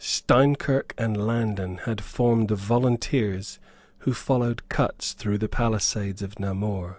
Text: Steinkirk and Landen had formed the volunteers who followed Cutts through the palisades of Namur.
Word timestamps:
Steinkirk 0.03 0.95
and 0.97 1.27
Landen 1.27 1.77
had 1.85 2.01
formed 2.01 2.47
the 2.47 2.55
volunteers 2.55 3.59
who 3.99 4.15
followed 4.15 4.67
Cutts 4.67 5.13
through 5.13 5.37
the 5.37 5.47
palisades 5.47 6.23
of 6.23 6.39
Namur. 6.39 6.89